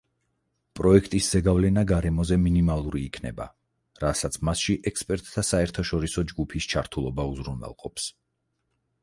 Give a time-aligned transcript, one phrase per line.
[0.77, 3.47] პროექტის ზეგავლენა გარემოზე მინიმალური იქნება,
[4.05, 8.11] რასაც მასში ექსპერტთა საერთაშორისო ჯგუფის ჩართულობა უზრუნველყოფს.